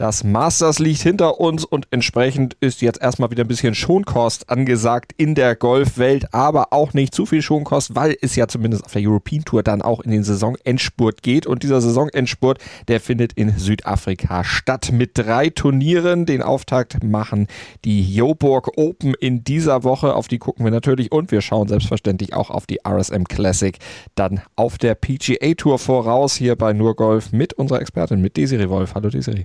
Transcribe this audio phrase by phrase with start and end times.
[0.00, 5.12] das Masters liegt hinter uns und entsprechend ist jetzt erstmal wieder ein bisschen Schonkost angesagt
[5.18, 9.02] in der Golfwelt, aber auch nicht zu viel Schonkost, weil es ja zumindest auf der
[9.02, 11.46] European Tour dann auch in den Saisonendspurt geht.
[11.46, 16.24] Und dieser Saisonendspurt, der findet in Südafrika statt mit drei Turnieren.
[16.24, 17.46] Den Auftakt machen
[17.84, 20.14] die Joburg Open in dieser Woche.
[20.14, 23.76] Auf die gucken wir natürlich und wir schauen selbstverständlich auch auf die RSM Classic
[24.14, 28.70] dann auf der PGA Tour voraus hier bei Nur Golf mit unserer Expertin, mit Desiree
[28.70, 28.94] Wolf.
[28.94, 29.44] Hallo Desiree.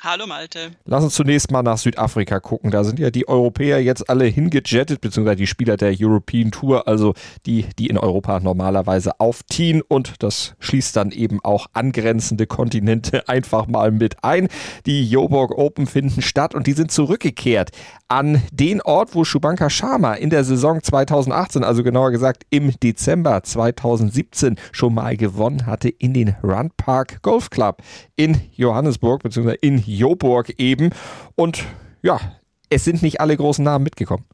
[0.00, 0.70] Hallo Malte.
[0.84, 2.70] Lass uns zunächst mal nach Südafrika gucken.
[2.70, 7.14] Da sind ja die Europäer jetzt alle hingejettet, beziehungsweise die Spieler der European Tour, also
[7.46, 9.82] die, die in Europa normalerweise aufziehen.
[9.82, 14.46] Und das schließt dann eben auch angrenzende Kontinente einfach mal mit ein.
[14.86, 17.70] Die Joburg Open finden statt und die sind zurückgekehrt
[18.06, 23.42] an den Ort, wo Shubanka Sharma in der Saison 2018, also genauer gesagt im Dezember
[23.42, 27.82] 2017 schon mal gewonnen hatte in den Run Park Golf Club
[28.14, 30.90] in Johannesburg, beziehungsweise in Joburg eben.
[31.34, 31.64] Und
[32.02, 32.20] ja,
[32.68, 34.24] es sind nicht alle großen Namen mitgekommen.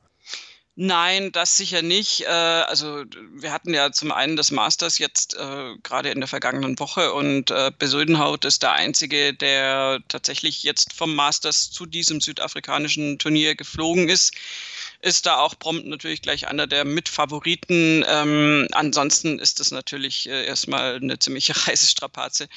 [0.76, 2.22] Nein, das sicher nicht.
[2.22, 6.76] Äh, also wir hatten ja zum einen das Masters jetzt äh, gerade in der vergangenen
[6.80, 13.20] Woche und äh, Besödenhaut ist der einzige, der tatsächlich jetzt vom Masters zu diesem südafrikanischen
[13.20, 14.34] Turnier geflogen ist.
[15.00, 18.04] Ist da auch prompt natürlich gleich einer der Mitfavoriten.
[18.08, 22.48] Ähm, ansonsten ist das natürlich erstmal eine ziemliche Reisestrapaze.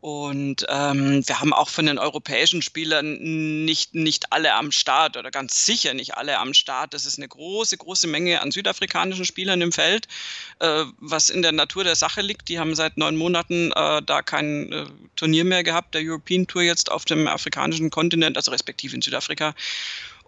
[0.00, 3.18] Und ähm, wir haben auch von den europäischen Spielern
[3.66, 6.94] nicht, nicht alle am Start oder ganz sicher nicht alle am Start.
[6.94, 10.08] Das ist eine große, große Menge an südafrikanischen Spielern im Feld,
[10.60, 12.48] äh, was in der Natur der Sache liegt.
[12.48, 16.62] Die haben seit neun Monaten äh, da kein äh, Turnier mehr gehabt, der European Tour
[16.62, 19.54] jetzt auf dem afrikanischen Kontinent, also respektive in Südafrika.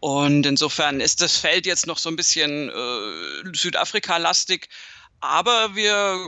[0.01, 4.69] Und insofern ist das Feld jetzt noch so ein bisschen äh, Südafrika-lastig.
[5.23, 6.19] Aber wir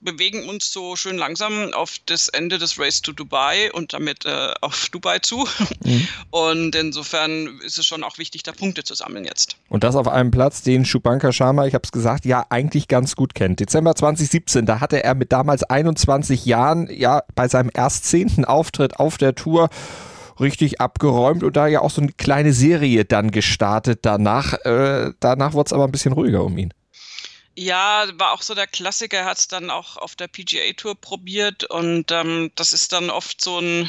[0.00, 4.52] bewegen uns so schön langsam auf das Ende des Race to Dubai und damit äh,
[4.60, 5.48] auf Dubai zu.
[5.84, 6.08] Mhm.
[6.30, 9.56] Und insofern ist es schon auch wichtig, da Punkte zu sammeln jetzt.
[9.68, 13.16] Und das auf einem Platz, den Shubanka Sharma, ich habe es gesagt, ja eigentlich ganz
[13.16, 13.60] gut kennt.
[13.60, 18.98] Dezember 2017, da hatte er mit damals 21 Jahren ja bei seinem erst zehnten Auftritt
[18.98, 19.68] auf der Tour
[20.38, 24.52] richtig abgeräumt und da ja auch so eine kleine Serie dann gestartet danach.
[24.64, 26.72] Äh, danach wurde es aber ein bisschen ruhiger um ihn.
[27.56, 30.96] Ja, war auch so der Klassiker, er hat es dann auch auf der PGA Tour
[30.96, 33.88] probiert und ähm, das ist dann oft so ein,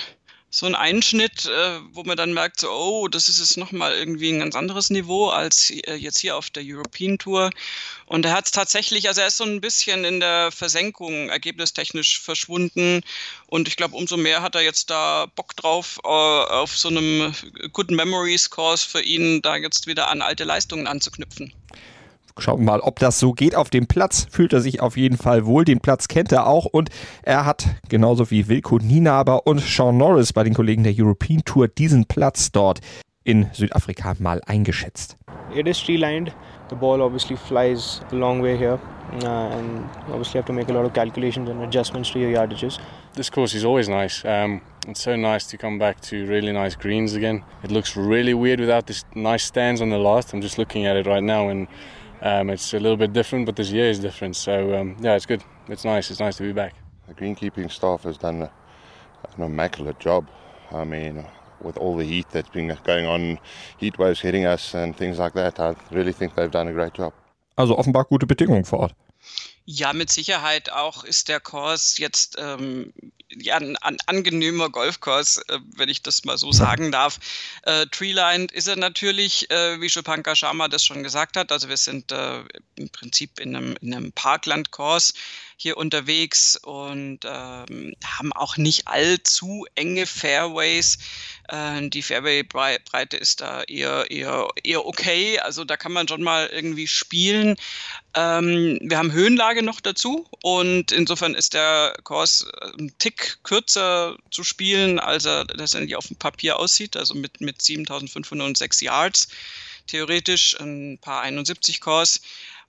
[0.52, 4.32] so ein Einschnitt, äh, wo man dann merkt, so, oh, das ist jetzt nochmal irgendwie
[4.32, 7.50] ein ganz anderes Niveau als äh, jetzt hier auf der European Tour.
[8.06, 12.22] Und er hat es tatsächlich, also er ist so ein bisschen in der Versenkung ergebnistechnisch
[12.22, 13.02] verschwunden.
[13.48, 17.34] Und ich glaube, umso mehr hat er jetzt da Bock drauf, äh, auf so einem
[17.74, 21.52] Good Memories Course für ihn, da jetzt wieder an alte Leistungen anzuknüpfen.
[22.38, 23.56] Schauen wir mal, ob das so geht.
[23.56, 25.64] Auf dem Platz fühlt er sich auf jeden Fall wohl.
[25.64, 26.90] Den Platz kennt er auch und
[27.24, 31.70] er hat genauso wie Wilko Nienaber und Sean Norris bei den Kollegen der European Tour
[31.70, 32.82] diesen Platz dort
[33.24, 35.16] in Südafrika mal eingeschätzt.
[35.56, 36.36] It is tree-lined.
[36.70, 38.80] The ball obviously flies a long way here.
[39.24, 42.80] Uh, and obviously have to make a lot of calculations and adjustments to your yardages.
[43.14, 44.26] This course is always nice.
[44.26, 47.44] Um, it's so nice to come back to really nice greens again.
[47.64, 50.34] It looks really weird without this nice stands on the last.
[50.34, 51.68] I'm just looking at it right now and
[52.22, 54.36] Um, it's a little bit different, but this year is different.
[54.36, 55.44] So um, yeah, it's good.
[55.68, 56.12] It's nice.
[56.12, 56.74] It's nice to be back.
[57.08, 58.52] The greenkeeping staff has done a,
[59.38, 60.28] an immaculate job.
[60.72, 61.26] I mean,
[61.62, 63.40] with all the heat that's been going on,
[63.78, 66.94] heat waves hitting us and things like that, I really think they've done a great
[66.94, 67.14] job.
[67.58, 68.94] Also offenbar gute Bedingungen vor Ort.
[69.66, 72.94] Ja, mit Sicherheit auch ist der Kurs jetzt ähm,
[73.30, 77.20] ja, ein, ein angenehmer Golfkurs, äh, wenn ich das mal so sagen darf.
[77.64, 81.52] Äh, Treelined ist er natürlich, äh, wie Schupanka Sharma das schon gesagt hat.
[81.52, 82.44] Also wir sind äh,
[82.76, 85.14] im Prinzip in einem, in einem Parklandkurs
[85.58, 90.98] hier unterwegs und ähm, haben auch nicht allzu enge Fairways.
[91.50, 95.40] Äh, die Fairway-Breite ist da eher, eher, eher okay.
[95.40, 97.56] Also da kann man schon mal irgendwie spielen.
[98.16, 104.18] Ähm, wir haben Höhenlage noch dazu und insofern ist der Kurs äh, ein Tick kürzer
[104.32, 109.28] zu spielen, als er letztendlich auf dem Papier aussieht, also mit, mit 7506 Yards
[109.88, 112.22] theoretisch, ein paar 71 Kurs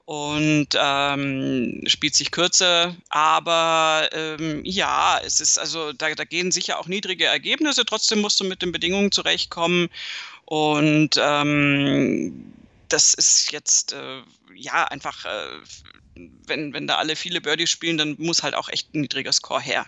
[0.07, 2.97] und ähm, spielt sich kürzer.
[3.09, 7.85] Aber ähm, ja, es ist also, da, da gehen sicher auch niedrige Ergebnisse.
[7.85, 9.89] Trotzdem musst du mit den Bedingungen zurechtkommen.
[10.45, 12.53] Und ähm,
[12.89, 14.23] das ist jetzt äh,
[14.55, 18.95] ja einfach, äh, wenn, wenn da alle viele Birdies spielen, dann muss halt auch echt
[18.95, 19.87] ein niedriger Score her.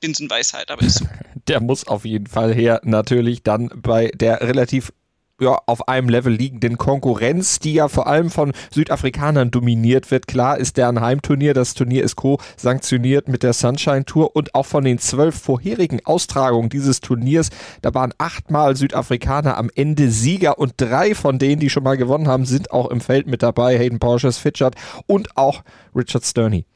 [0.00, 1.06] Binsenweisheit, aber ist so.
[1.48, 4.92] Der muss auf jeden Fall her, natürlich dann bei der relativ
[5.40, 10.26] ja, auf einem Level liegenden Konkurrenz, die ja vor allem von Südafrikanern dominiert wird.
[10.26, 14.84] Klar ist deren Heimturnier, das Turnier ist co-sanktioniert mit der Sunshine Tour und auch von
[14.84, 17.50] den zwölf vorherigen Austragungen dieses Turniers,
[17.80, 22.28] da waren achtmal Südafrikaner am Ende Sieger und drei von denen, die schon mal gewonnen
[22.28, 23.78] haben, sind auch im Feld mit dabei.
[23.78, 24.74] Hayden Porsches, Fitchard
[25.06, 25.62] und auch
[25.94, 26.66] Richard Sterney.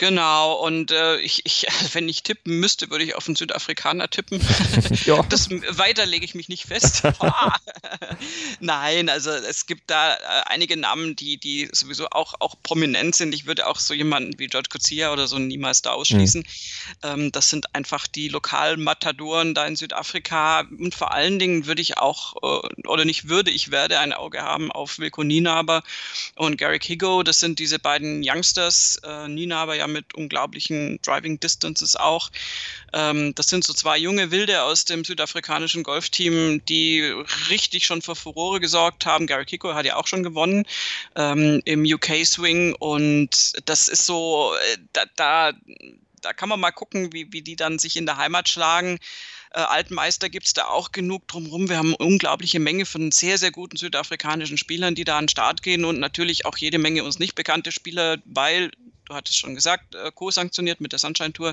[0.00, 4.40] Genau, und äh, ich, ich, wenn ich tippen müsste, würde ich auf einen Südafrikaner tippen.
[5.04, 5.22] ja.
[5.28, 7.02] Das weiter lege ich mich nicht fest.
[8.60, 13.34] Nein, also es gibt da äh, einige Namen, die, die sowieso auch, auch prominent sind.
[13.34, 16.44] Ich würde auch so jemanden wie George Kuzia oder so niemals da ausschließen.
[16.44, 16.46] Mhm.
[17.02, 20.60] Ähm, das sind einfach die lokalen Matadoren da in Südafrika.
[20.60, 24.40] Und vor allen Dingen würde ich auch, äh, oder nicht würde, ich werde ein Auge
[24.40, 25.82] haben auf Wilko Nienaber
[26.36, 27.22] und Garrick Higo.
[27.22, 28.98] Das sind diese beiden Youngsters.
[29.04, 32.30] Äh, Nienaber ja mit unglaublichen Driving Distances auch.
[32.92, 37.00] Ähm, das sind so zwei junge Wilde aus dem südafrikanischen Golfteam, die
[37.48, 39.26] richtig schon für Furore gesorgt haben.
[39.26, 40.66] Gary Kiko hat ja auch schon gewonnen
[41.16, 45.52] ähm, im UK Swing und das ist so, äh, da, da,
[46.22, 48.98] da kann man mal gucken, wie, wie die dann sich in der Heimat schlagen.
[49.52, 51.68] Äh, Altmeister gibt es da auch genug drumherum.
[51.68, 55.28] Wir haben eine unglaubliche Menge von sehr, sehr guten südafrikanischen Spielern, die da an den
[55.28, 58.70] Start gehen und natürlich auch jede Menge uns nicht bekannte Spieler, weil
[59.10, 61.52] du hattest schon gesagt, äh, co-sanktioniert mit der Sunshine Tour.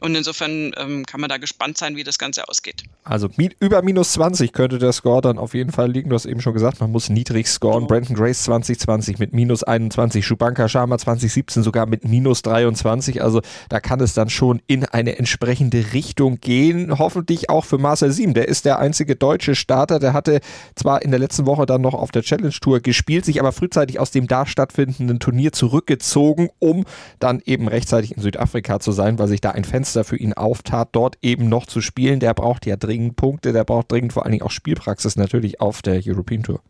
[0.00, 2.84] Und insofern ähm, kann man da gespannt sein, wie das Ganze ausgeht.
[3.02, 3.28] Also
[3.60, 6.10] über minus 20 könnte der Score dann auf jeden Fall liegen.
[6.10, 7.84] Du hast eben schon gesagt, man muss niedrig scoren.
[7.84, 7.86] Oh.
[7.86, 13.22] Brandon Grace 2020 mit minus 21, Schubanka Sharma 2017 sogar mit minus 23.
[13.22, 16.98] Also da kann es dann schon in eine entsprechende Richtung gehen.
[16.98, 18.34] Hoffentlich auch für Marcel Siem.
[18.34, 19.98] Der ist der einzige deutsche Starter.
[19.98, 20.40] Der hatte
[20.76, 23.98] zwar in der letzten Woche dann noch auf der Challenge Tour gespielt, sich aber frühzeitig
[23.98, 26.84] aus dem da stattfindenden Turnier zurückgezogen, um um
[27.18, 30.90] dann eben rechtzeitig in Südafrika zu sein, weil sich da ein Fenster für ihn auftat,
[30.92, 32.20] dort eben noch zu spielen.
[32.20, 35.82] Der braucht ja dringend Punkte, der braucht dringend vor allen Dingen auch Spielpraxis natürlich auf
[35.82, 36.60] der European Tour.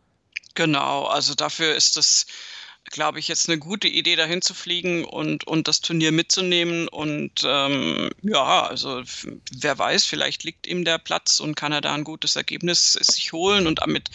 [0.54, 2.26] Genau, also dafür ist das
[2.90, 6.88] glaube ich, jetzt eine gute Idee, dahin zu fliegen und, und das Turnier mitzunehmen.
[6.88, 9.02] Und ähm, ja, also
[9.52, 13.32] wer weiß, vielleicht liegt ihm der Platz und kann er da ein gutes Ergebnis sich
[13.32, 13.66] holen.
[13.66, 14.10] Und damit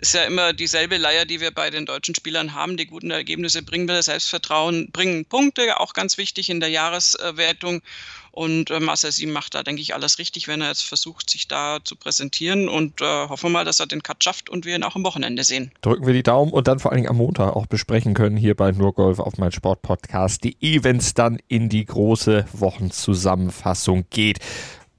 [0.00, 2.76] ist ja immer dieselbe Leier, die wir bei den deutschen Spielern haben.
[2.76, 7.82] Die guten Ergebnisse bringen wir Selbstvertrauen, bringen Punkte, auch ganz wichtig in der Jahreswertung.
[8.30, 11.48] Und äh, Marcel Sieben macht da, denke ich, alles richtig, wenn er jetzt versucht, sich
[11.48, 12.68] da zu präsentieren.
[12.68, 15.04] Und äh, hoffen wir mal, dass er den Cut schafft und wir ihn auch am
[15.04, 15.72] Wochenende sehen.
[15.80, 18.54] Drücken wir die Daumen und dann vor allen Dingen am Montag auch besprechen können hier
[18.54, 24.38] bei Nurgolf auf mein Sportpodcast.de, wenn es dann in die große Wochenzusammenfassung geht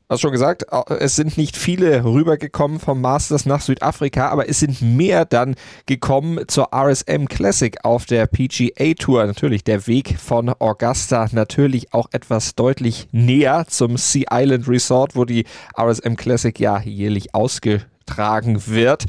[0.09, 0.65] hast schon gesagt,
[0.99, 5.53] es sind nicht viele rübergekommen vom Masters nach Südafrika, aber es sind mehr dann
[5.85, 9.25] gekommen zur RSM Classic auf der PGA Tour.
[9.27, 15.25] Natürlich der Weg von Augusta natürlich auch etwas deutlich näher zum Sea Island Resort, wo
[15.25, 15.45] die
[15.79, 19.05] RSM Classic ja jährlich ausgetragen wird.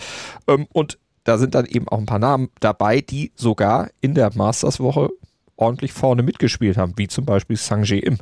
[0.47, 4.37] Ähm, und da sind dann eben auch ein paar Namen dabei, die sogar in der
[4.37, 5.09] Masters Woche
[5.57, 8.19] ordentlich vorne mitgespielt haben, wie zum Beispiel Sanjay Im.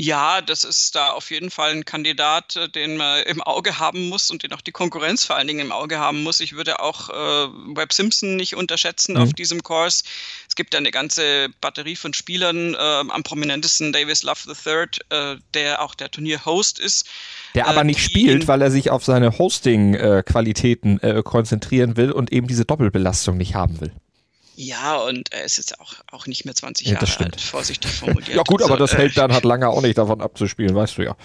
[0.00, 4.08] Ja, das ist da auf jeden Fall ein Kandidat, äh, den man im Auge haben
[4.08, 6.38] muss und den auch die Konkurrenz vor allen Dingen im Auge haben muss.
[6.38, 7.12] Ich würde auch äh,
[7.74, 9.22] Webb Simpson nicht unterschätzen mhm.
[9.22, 10.04] auf diesem Kurs.
[10.48, 15.82] Es gibt eine ganze Batterie von Spielern, äh, am prominentesten Davis Love III, äh, der
[15.82, 17.08] auch der Turnier-Host ist.
[17.56, 22.32] Der aber äh, nicht spielt, weil er sich auf seine Hosting-Qualitäten äh, konzentrieren will und
[22.32, 23.92] eben diese Doppelbelastung nicht haben will.
[24.60, 28.34] Ja, und er ist jetzt auch, auch nicht mehr 20 ja, Jahre alt, vorsichtig formuliert.
[28.34, 31.02] ja gut, aber also, das hält dann halt lange auch nicht davon abzuspielen, weißt du
[31.02, 31.16] ja.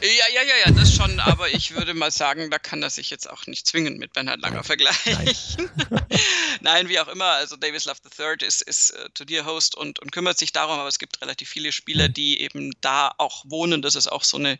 [0.00, 3.10] Ja, ja, ja, ja, das schon, aber ich würde mal sagen, da kann er sich
[3.10, 4.64] jetzt auch nicht zwingend mit Bernhard Langer Nein.
[4.64, 5.70] vergleichen.
[5.90, 6.00] Nein.
[6.62, 6.88] Nein.
[6.88, 10.52] wie auch immer, also Davis Love III ist, ist äh, Turnierhost und, und kümmert sich
[10.52, 12.14] darum, aber es gibt relativ viele Spieler, mhm.
[12.14, 13.82] die eben da auch wohnen.
[13.82, 14.58] Das ist auch so eine,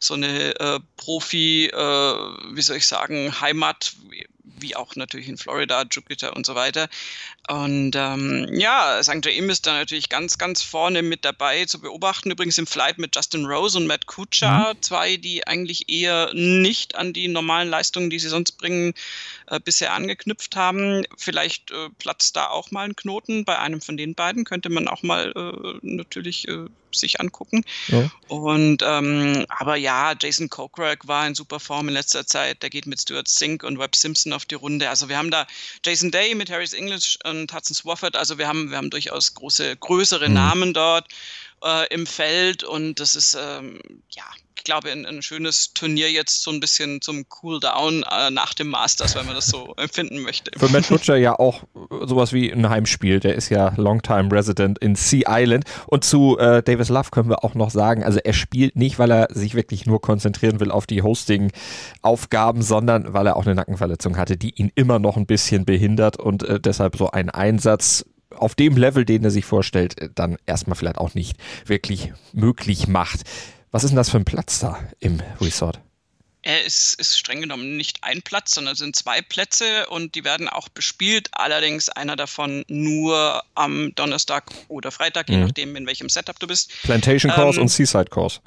[0.00, 3.92] so eine äh, Profi, äh, wie soll ich sagen, Heimat,
[4.44, 6.88] wie auch natürlich in Florida, Jupiter und so weiter.
[7.48, 9.24] Und ähm, ja, St.
[9.24, 12.30] James ist da natürlich ganz, ganz vorne mit dabei zu beobachten.
[12.30, 14.82] Übrigens im Flight mit Justin Rose und Matt Kuchar, mhm.
[14.82, 18.94] zwei, die eigentlich eher nicht an die normalen Leistungen, die sie sonst bringen,
[19.46, 21.04] äh, bisher angeknüpft haben.
[21.16, 24.88] Vielleicht äh, platzt da auch mal ein Knoten bei einem von den beiden, könnte man
[24.88, 26.66] auch mal äh, natürlich äh,
[26.96, 27.64] sich angucken.
[27.88, 28.10] Ja.
[28.28, 32.62] Und ähm, aber ja, Jason Kokrak war in super Form in letzter Zeit.
[32.62, 34.88] Der geht mit Stuart Sink und Webb Simpson auf die Runde.
[34.88, 35.46] Also wir haben da
[35.84, 38.16] Jason Day mit Harris English und Hudson Swafford.
[38.16, 40.34] Also wir haben, wir haben durchaus große, größere mhm.
[40.34, 41.06] Namen dort.
[41.64, 44.24] Äh, im Feld und das ist ähm, ja
[44.60, 48.68] ich glaube, ein, ein, schönes Turnier jetzt so ein bisschen zum Cooldown äh, nach dem
[48.68, 50.50] Masters, wenn man das so empfinden möchte.
[50.58, 51.64] Für Matt Butcher ja auch
[52.02, 53.20] sowas wie ein Heimspiel.
[53.20, 55.64] Der ist ja Longtime Resident in Sea Island.
[55.86, 59.10] Und zu äh, Davis Love können wir auch noch sagen, also er spielt nicht, weil
[59.10, 64.18] er sich wirklich nur konzentrieren will auf die Hosting-Aufgaben, sondern weil er auch eine Nackenverletzung
[64.18, 68.04] hatte, die ihn immer noch ein bisschen behindert und äh, deshalb so ein Einsatz
[68.36, 72.88] auf dem Level, den er sich vorstellt, äh, dann erstmal vielleicht auch nicht wirklich möglich
[72.88, 73.20] macht.
[73.70, 75.80] Was ist denn das für ein Platz da im Resort?
[76.42, 80.24] Er ist, ist streng genommen nicht ein Platz, sondern es sind zwei Plätze und die
[80.24, 81.28] werden auch bespielt.
[81.32, 85.34] Allerdings einer davon nur am Donnerstag oder Freitag, mhm.
[85.34, 86.72] je nachdem, in welchem Setup du bist.
[86.82, 88.40] Plantation Course ähm, und Seaside Course.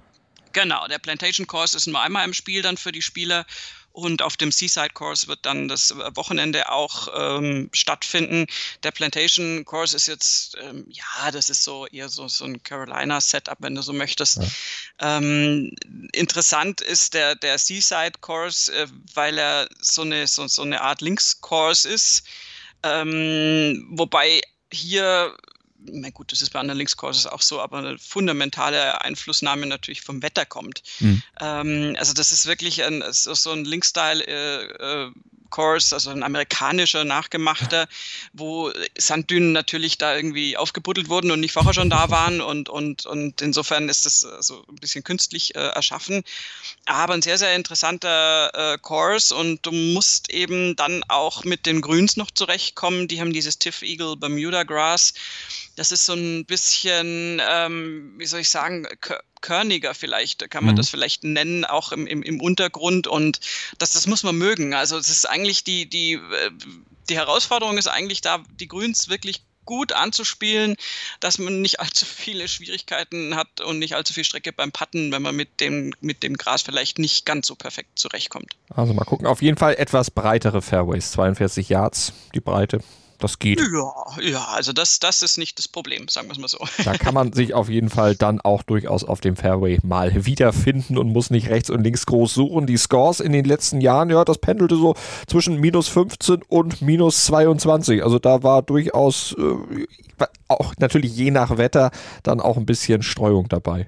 [0.54, 3.46] Genau, der Plantation Course ist nur einmal im Spiel dann für die Spieler
[3.94, 8.48] und auf dem Seaside Course wird dann das Wochenende auch ähm, stattfinden.
[8.82, 13.58] Der Plantation Course ist jetzt, ähm, ja, das ist so eher so, so ein Carolina-Setup,
[13.60, 14.38] wenn du so möchtest.
[14.38, 15.18] Ja.
[15.18, 15.76] Ähm,
[16.12, 21.02] interessant ist der, der Seaside Course, äh, weil er so eine, so, so eine Art
[21.02, 22.24] Links-Course ist.
[22.82, 25.38] Ähm, wobei hier
[25.86, 30.22] na gut, das ist bei anderen Linkscourses auch so, aber eine fundamentale Einflussnahme natürlich vom
[30.22, 30.84] Wetter kommt.
[31.00, 31.24] Mhm.
[31.40, 35.12] Ähm, also das ist wirklich ein, so ein Linkstyle äh, äh,
[35.54, 37.88] Course, also ein amerikanischer nachgemachter,
[38.34, 43.06] wo Sanddünen natürlich da irgendwie aufgebuddelt wurden und nicht vorher schon da waren und, und,
[43.06, 46.24] und insofern ist das so ein bisschen künstlich äh, erschaffen.
[46.88, 51.82] Aber ein sehr, sehr interessanter äh, Course und du musst eben dann auch mit den
[51.82, 53.08] Grüns noch zurechtkommen.
[53.08, 55.14] Die haben dieses Tiff Eagle Bermuda Grass.
[55.76, 58.88] Das ist so ein bisschen, ähm, wie soll ich sagen,
[59.44, 60.78] körniger vielleicht, kann man mhm.
[60.78, 63.06] das vielleicht nennen, auch im, im, im Untergrund.
[63.06, 63.40] Und
[63.78, 64.74] das, das muss man mögen.
[64.74, 66.20] Also es ist eigentlich die, die, äh,
[67.10, 70.76] die Herausforderung ist eigentlich da, die Grüns wirklich gut anzuspielen,
[71.20, 75.22] dass man nicht allzu viele Schwierigkeiten hat und nicht allzu viel Strecke beim Patten, wenn
[75.22, 78.54] man mit dem, mit dem Gras vielleicht nicht ganz so perfekt zurechtkommt.
[78.70, 79.28] Also mal gucken.
[79.28, 82.80] Auf jeden Fall etwas breitere Fairways, 42 Yards, die Breite.
[83.20, 83.60] Das geht.
[83.60, 86.60] Ja, ja, also das, das ist nicht das Problem, sagen wir es mal so.
[86.84, 90.98] Da kann man sich auf jeden Fall dann auch durchaus auf dem Fairway mal wiederfinden
[90.98, 92.68] und muss nicht rechts und links groß suchen.
[92.68, 94.96] Die Scores in den letzten Jahren, ja, das pendelte so
[95.28, 98.04] zwischen minus 15 und minus 22.
[98.04, 101.92] Also da war durchaus äh, auch natürlich je nach Wetter
[102.24, 103.88] dann auch ein bisschen Streuung dabei.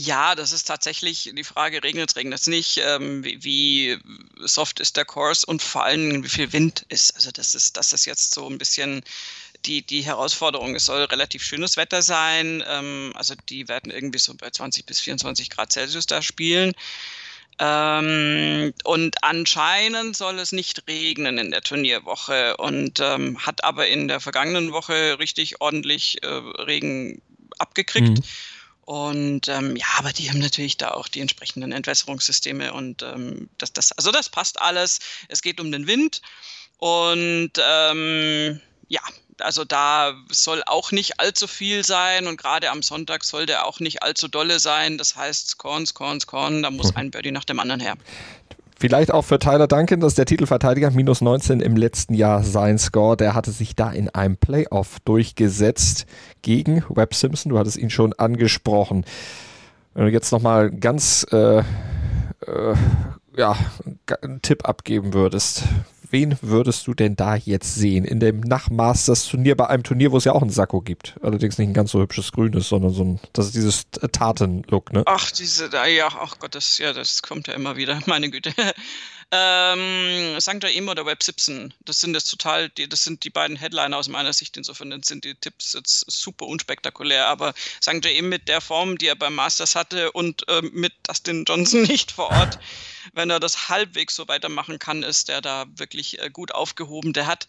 [0.00, 3.98] Ja, das ist tatsächlich die Frage, regnet es, regnet es nicht, ähm, wie, wie,
[4.46, 7.16] soft ist der Kurs und vor allem, wie viel Wind ist.
[7.16, 9.02] Also das ist, das ist jetzt so ein bisschen
[9.66, 10.76] die, die Herausforderung.
[10.76, 12.62] Es soll relativ schönes Wetter sein.
[12.68, 16.74] Ähm, also die werden irgendwie so bei 20 bis 24 Grad Celsius da spielen.
[17.58, 24.06] Ähm, und anscheinend soll es nicht regnen in der Turnierwoche und ähm, hat aber in
[24.06, 27.20] der vergangenen Woche richtig ordentlich äh, Regen
[27.58, 28.18] abgekriegt.
[28.18, 28.22] Mhm.
[28.88, 33.74] Und ähm, ja, aber die haben natürlich da auch die entsprechenden Entwässerungssysteme und ähm, das,
[33.74, 35.00] das, also das passt alles.
[35.28, 36.22] Es geht um den Wind
[36.78, 39.02] und ähm, ja,
[39.40, 43.78] also da soll auch nicht allzu viel sein und gerade am Sonntag soll der auch
[43.78, 44.96] nicht allzu dolle sein.
[44.96, 47.98] Das heißt, Corns, Corns, Corn, da muss ein Birdie nach dem anderen her.
[48.80, 52.78] Vielleicht auch für Tyler Duncan, das ist der Titelverteidiger, minus 19 im letzten Jahr sein
[52.78, 53.16] Score.
[53.16, 56.06] Der hatte sich da in einem Playoff durchgesetzt
[56.42, 57.50] gegen Webb Simpson.
[57.50, 59.04] Du hattest ihn schon angesprochen.
[59.94, 61.64] Wenn du jetzt nochmal ganz äh, äh,
[63.36, 63.56] ja,
[64.22, 65.64] einen Tipp abgeben würdest,
[66.10, 70.24] wen würdest du denn da jetzt sehen in dem Nachmasters-Turnier bei einem Turnier, wo es
[70.24, 71.16] ja auch einen Sakko gibt?
[71.22, 75.02] Allerdings nicht ein ganz so hübsches Grünes, sondern so ein, das ist dieses Taten-Look, ne?
[75.06, 78.52] Ach, diese, ja, ach Gott, das, ja, das kommt ja immer wieder, meine Güte.
[79.30, 80.64] Ähm, St.
[80.64, 84.08] Emo oder Web 17, das sind jetzt total, die, das sind die beiden Headliner aus
[84.08, 84.56] meiner Sicht.
[84.56, 87.26] Insofern sind die Tipps jetzt super unspektakulär.
[87.26, 88.04] Aber St.
[88.06, 92.12] Emo mit der Form, die er beim Masters hatte und äh, mit Dustin Johnson nicht
[92.12, 92.58] vor Ort,
[93.12, 97.12] wenn er das halbwegs so weitermachen kann, ist der da wirklich äh, gut aufgehoben.
[97.12, 97.46] Der hat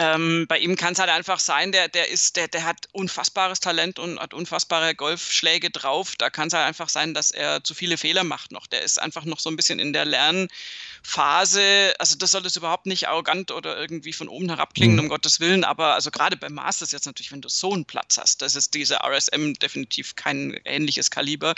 [0.00, 3.58] ähm, bei ihm kann es halt einfach sein, der, der ist, der, der hat unfassbares
[3.58, 6.14] Talent und hat unfassbare Golfschläge drauf.
[6.16, 8.68] Da kann es halt einfach sein, dass er zu viele Fehler macht noch.
[8.68, 11.94] Der ist einfach noch so ein bisschen in der Lernphase.
[11.98, 15.00] Also das soll es überhaupt nicht arrogant oder irgendwie von oben herab klingen, mhm.
[15.00, 15.64] um Gottes Willen.
[15.64, 18.74] Aber also gerade beim Masters jetzt natürlich, wenn du so einen Platz hast, das ist
[18.74, 21.56] diese RSM definitiv kein ähnliches Kaliber.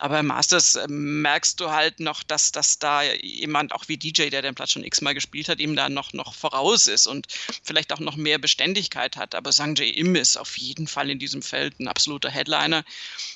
[0.00, 4.30] Aber im Masters äh, merkst du halt noch, dass, dass da jemand, auch wie DJ,
[4.30, 7.06] der den Platz schon x-mal gespielt hat, ihm da noch, noch voraus ist.
[7.06, 7.28] Und
[7.62, 9.34] vielleicht vielleicht auch noch mehr Beständigkeit hat.
[9.34, 12.84] Aber Sang Jae Im ist auf jeden Fall in diesem Feld ein absoluter Headliner.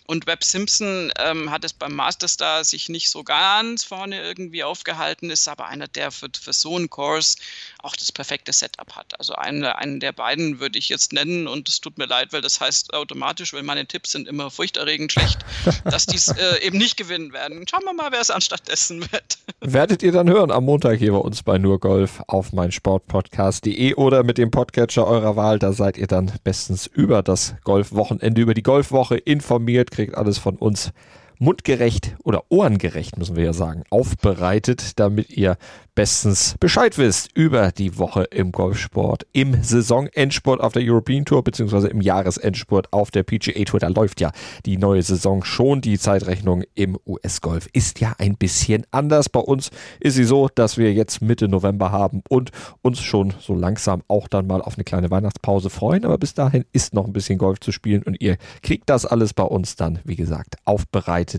[0.06, 5.28] Und Webb Simpson ähm, hat es beim Masterstar sich nicht so ganz vorne irgendwie aufgehalten,
[5.28, 7.36] ist aber einer, der für, für so einen Kurs
[7.82, 9.18] auch das perfekte Setup hat.
[9.18, 12.40] Also einen, einen der beiden würde ich jetzt nennen und es tut mir leid, weil
[12.40, 15.40] das heißt automatisch, weil meine Tipps sind immer furchterregend schlecht,
[15.84, 17.66] dass die es äh, eben nicht gewinnen werden.
[17.68, 19.38] Schauen wir mal, wer es anstattdessen wird.
[19.60, 24.22] Werdet ihr dann hören am Montag hier bei uns bei Nur Golf auf meinsportpodcast.de oder
[24.22, 25.58] mit dem Podcatcher eurer Wahl.
[25.58, 30.56] Da seid ihr dann bestens über das Golfwochenende, über die Golfwoche informiert, kriegt alles von
[30.56, 30.92] uns
[31.40, 35.56] mundgerecht oder ohrengerecht, müssen wir ja sagen, aufbereitet, damit ihr
[35.94, 41.88] bestens Bescheid wisst über die Woche im Golfsport, im Saisonendsport auf der European Tour beziehungsweise
[41.88, 43.80] im Jahresendsport auf der PGA Tour.
[43.80, 44.30] Da läuft ja
[44.66, 45.80] die neue Saison schon.
[45.80, 49.28] Die Zeitrechnung im US-Golf ist ja ein bisschen anders.
[49.28, 52.50] Bei uns ist sie so, dass wir jetzt Mitte November haben und
[52.82, 56.04] uns schon so langsam auch dann mal auf eine kleine Weihnachtspause freuen.
[56.04, 59.32] Aber bis dahin ist noch ein bisschen Golf zu spielen und ihr kriegt das alles
[59.34, 61.29] bei uns dann, wie gesagt, aufbereitet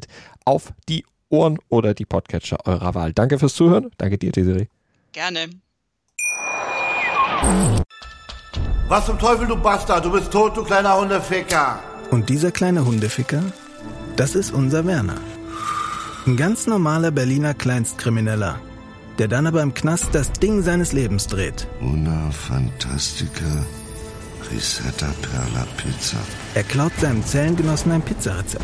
[0.45, 3.13] auf die Ohren oder die Podcatcher eurer Wahl.
[3.13, 3.91] Danke fürs Zuhören.
[3.97, 4.67] Danke dir, Desiree.
[5.11, 5.49] Gerne.
[8.87, 10.03] Was zum Teufel, du Bastard?
[10.05, 11.79] Du bist tot, du kleiner Hundeficker.
[12.11, 13.41] Und dieser kleine Hundeficker,
[14.17, 15.15] das ist unser Werner.
[16.27, 18.59] Ein ganz normaler Berliner Kleinstkrimineller,
[19.17, 21.67] der dann aber im Knast das Ding seines Lebens dreht.
[21.81, 23.65] Una Fantastica
[24.51, 26.17] Risetta Perla Pizza.
[26.53, 28.63] Er klaut seinem Zellengenossen ein Pizzarezept.